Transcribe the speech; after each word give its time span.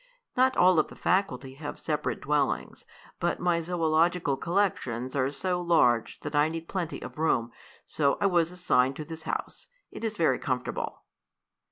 "Not 0.35 0.57
all 0.57 0.79
of 0.79 0.87
the 0.87 0.95
faculty 0.95 1.53
have 1.61 1.79
separate 1.79 2.21
dwellings, 2.23 2.85
but 3.19 3.39
my 3.39 3.61
zoological 3.61 4.35
collections 4.35 5.15
are 5.15 5.29
so 5.29 5.61
large 5.61 6.21
that 6.21 6.35
I 6.35 6.49
needed 6.49 6.67
plenty 6.67 6.99
of 7.03 7.19
room, 7.19 7.51
so 7.85 8.17
I 8.19 8.25
was 8.25 8.49
assigned 8.49 8.95
to 8.95 9.05
this 9.05 9.21
house. 9.29 9.67
It 9.91 10.03
is 10.03 10.17
very 10.17 10.39
comfortable." 10.39 11.03